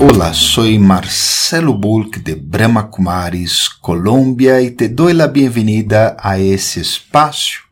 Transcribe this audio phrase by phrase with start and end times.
[0.00, 6.78] Hola, soy Marcelo Bulk de Brahma Kumaris, Colômbia, e te dou a bem-vinda a esse
[6.78, 7.64] espaço,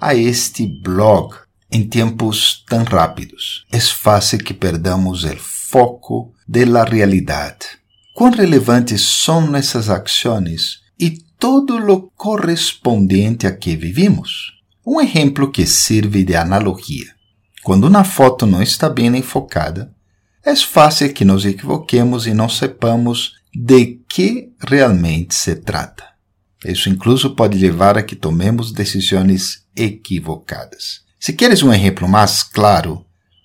[0.00, 1.34] a este blog.
[1.68, 7.66] Em tempos tão rápidos, é fácil que perdamos o foco da realidade.
[8.14, 14.52] Quão relevantes são essas ações e todo o correspondente a que vivimos?
[14.86, 17.12] Um exemplo que serve de analogia.
[17.64, 19.95] Quando uma foto não está bem enfocada,
[20.46, 26.04] é fácil que nos equivoquemos e não sepamos de que realmente se trata.
[26.64, 31.02] Isso incluso pode levar a que tomemos decisões equivocadas.
[31.18, 33.04] Se queres um exemplo mais claro,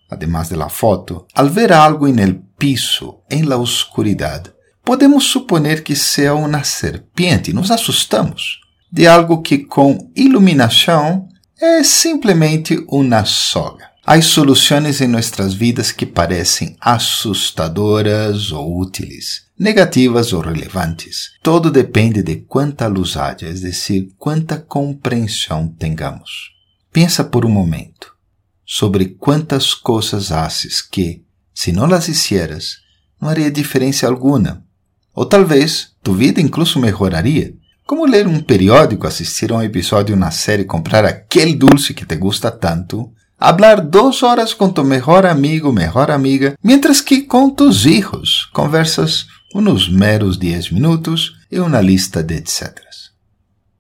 [0.10, 5.84] además de la foto, al ver algo en el piso, en la oscuridad, podemos suponer
[5.84, 11.28] que sea una serpiente nos assustamos de algo que com iluminação
[11.60, 13.91] é simplesmente uma soga.
[14.14, 21.32] Há soluções em nossas vidas que parecem assustadoras ou úteis, negativas ou relevantes.
[21.42, 26.52] Todo depende de quanta luz haja, é decir, quanta compreensão tengamos.
[26.92, 28.14] Pensa por um momento
[28.66, 31.24] sobre quantas coisas haces que,
[31.54, 32.80] se não las hicieras,
[33.18, 34.62] não haria diferença alguma.
[35.16, 37.54] Ou talvez tu vida incluso melhoraria.
[37.88, 42.18] Como ler um periódico, assistir a um episódio na série, comprar aquele dulce que te
[42.18, 43.10] gusta tanto,
[43.42, 49.26] hablar dos horas com tu melhor amigo, melhor amiga, mientras que com tus hijos conversas
[49.56, 52.80] uns meros 10 minutos e uma lista de etc.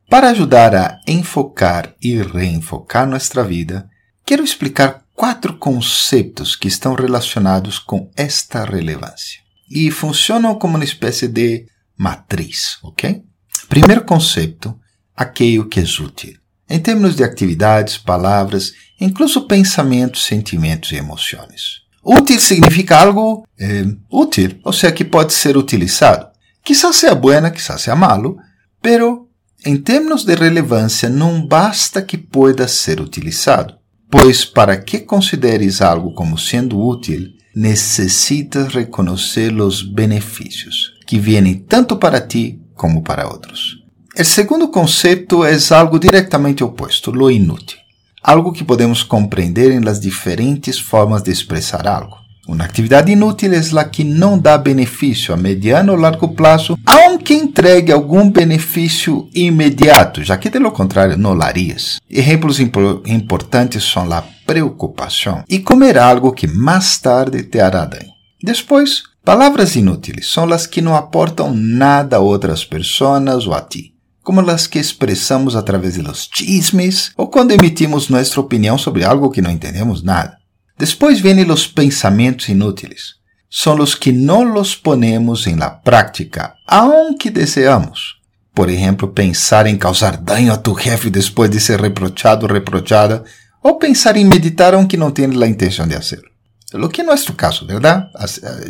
[0.09, 3.87] Para ajudar a enfocar e reenfocar nossa vida,
[4.25, 11.27] quero explicar quatro conceitos que estão relacionados com esta relevância e funcionam como uma espécie
[11.27, 13.23] de matriz, ok?
[13.69, 14.77] Primeiro conceito,
[15.15, 21.81] aquele que é útil em termos de atividades, palavras, incluso pensamentos, sentimentos e emoções.
[22.03, 26.27] Útil significa algo eh, útil, ou seja, que pode ser utilizado.
[26.63, 28.37] Quizás seja buena, quizás seja malo,
[28.81, 29.27] pero
[29.65, 33.75] em termos de relevância não basta que pueda ser utilizado,
[34.09, 41.97] pois para que consideres algo como sendo útil, necessitas reconhecer os benefícios que vêm tanto
[41.97, 43.81] para ti como para outros.
[44.17, 47.80] O segundo conceito é algo diretamente oposto, lo inútil.
[48.23, 52.21] Algo que podemos compreender em las diferentes formas de expressar algo.
[52.47, 57.33] Uma atividade inútil é a que não dá benefício a mediano ou largo prazo, aunque
[57.33, 61.99] entregue algum benefício imediato, já que de lo contrário não larias.
[62.09, 68.11] Exemplos importantes são a preocupação e comer algo que mais tarde te hará dano.
[68.43, 73.90] Depois, palavras inúteis são as que não aportam nada a outras pessoas ou a ti
[74.23, 79.31] como las que expressamos através de los chismes ou quando emitimos nossa opinião sobre algo
[79.31, 80.37] que não entendemos nada.
[80.77, 83.15] Depois vêm os pensamentos inúteis.
[83.49, 88.21] São os que não los ponemos em la prática, aunque deseamos.
[88.53, 93.23] Por exemplo, pensar em causar dano a tu jefe depois de ser reprochado ou reprochada,
[93.61, 96.31] ou pensar em meditar aunque não tenha a intenção de hacerlo.
[96.73, 98.09] Lo que é nosso caso, ¿verdad?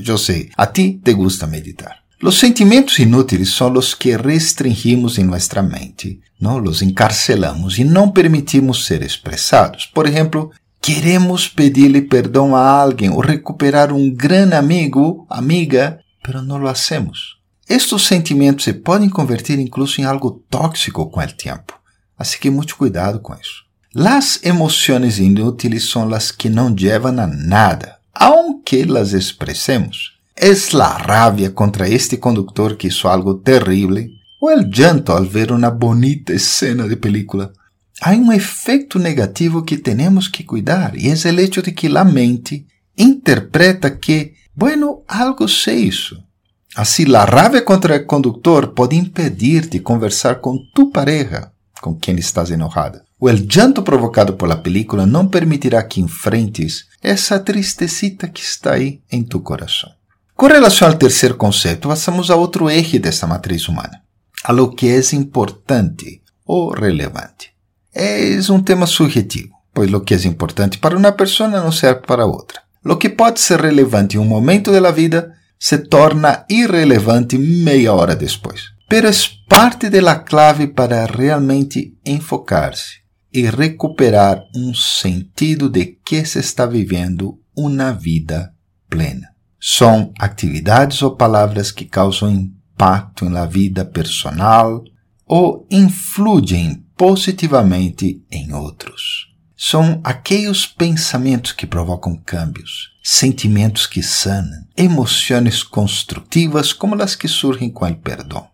[0.06, 2.01] Eu sei, a ti te gusta meditar.
[2.22, 8.12] Los sentimentos inúteis são os que restringimos em nossa mente, não los encarcelamos e não
[8.12, 9.88] permitimos ser expressados.
[9.88, 16.58] Por exemplo, queremos pedir-lhe perdão a alguém ou recuperar um grande amigo, amiga, pero não
[16.58, 17.40] lo hacemos.
[17.68, 21.74] Estes sentimentos se podem converter incluso em algo tóxico com o tempo,
[22.20, 23.64] assim que muito cuidado com isso.
[23.96, 30.21] Las emoções inúteis são as que não levam a nada, aunque las expressemos.
[30.42, 34.10] Es la rabia contra este conductor que hizo algo terrible
[34.40, 37.54] o el llanto al ver una bonita escena de película.
[38.02, 42.04] Hay un efecto negativo que tenemos que cuidar y es el hecho de que la
[42.04, 42.66] mente
[42.96, 46.26] interpreta que, bueno, algo se hizo.
[46.74, 52.50] Así, la rabia contra el conductor puede impedirte conversar con tu pareja com quem estás
[52.50, 53.06] enojada.
[53.20, 58.74] O el llanto provocado por la película não permitirá que enfrentes essa tristecita que está
[58.74, 60.01] aí em tu coração.
[60.42, 64.02] Com relação ao terceiro conceito, passamos a outro eixo desta matriz humana,
[64.44, 67.52] a lo que é importante ou relevante.
[67.94, 72.26] É um tema subjetivo, pois o que é importante para uma pessoa não serve para
[72.26, 72.60] outra.
[72.84, 78.16] Lo que pode ser relevante em um momento da vida se torna irrelevante meia hora
[78.16, 78.64] depois.
[78.90, 79.12] Pero é
[79.48, 83.02] parte da clave para realmente enfocar-se
[83.32, 88.52] e recuperar um sentido de que se está vivendo uma vida
[88.90, 89.30] plena.
[89.64, 94.84] São atividades ou palavras que causam impacto na vida personal
[95.28, 99.30] ou influem positivamente em outros.
[99.56, 107.70] São aqueles pensamentos que provocam cambios, sentimentos que sanam, emoções construtivas como as que surgem
[107.70, 108.48] com o perdão.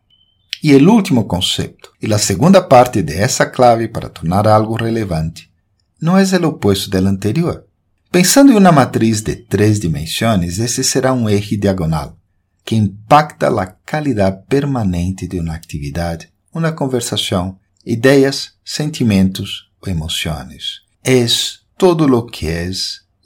[0.61, 5.49] E o último conceito, e a segunda parte de essa clave para tornar algo relevante,
[6.01, 7.66] não é o oposto do anterior.
[8.11, 12.17] Pensando em uma matriz de três dimensões, esse será um eixo diagonal,
[12.63, 20.81] que impacta a qualidade permanente de uma atividade, uma conversação, ideias, sentimentos ou emoções.
[21.03, 21.25] É
[21.77, 22.69] todo o que é,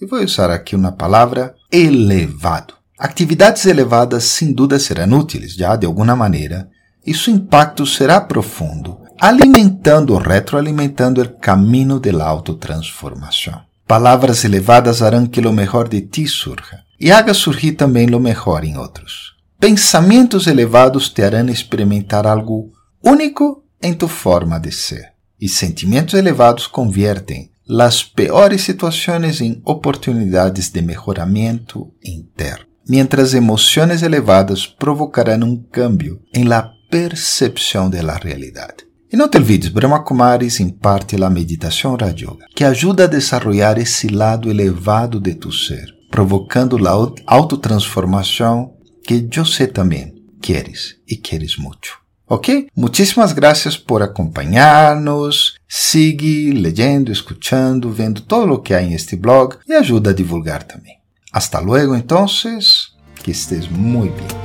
[0.02, 2.74] e vou usar aqui uma palavra, elevado.
[2.98, 6.70] Atividades elevadas sem dúvida serão úteis, já de alguma maneira,
[7.06, 13.71] e seu impacto será profundo, alimentando ou retroalimentando o caminho da autotransformação.
[13.92, 18.64] Palavras elevadas harão que o melhor de ti surja e haga surgir também o melhor
[18.64, 19.36] em outros.
[19.60, 22.72] Pensamentos elevados te harão experimentar algo
[23.04, 25.12] único em tu forma de ser,
[25.42, 34.66] e sentimentos elevados conviertem las peores situações em oportunidades de melhoramento interno, mientras emoções elevadas
[34.66, 38.86] provocarão um cambio em la percepção de la realidade.
[39.12, 43.78] E não te olvides, Brahma Kumaris imparte a meditação Raja Yoga, que ajuda a desenvolver
[43.80, 46.92] esse lado elevado de tu ser, provocando a
[47.28, 48.74] autotransformação
[49.06, 52.00] que eu sei também queres e queres muito.
[52.28, 52.68] Ok?
[52.74, 55.56] Muitíssimas graças por acompanhar-nos.
[55.68, 60.64] Sigue leyendo, escuchando, vendo todo o que há em este blog e ajuda a divulgar
[60.64, 60.96] também.
[61.34, 62.94] Hasta luego, entonces.
[63.22, 64.41] Que estés muy bien.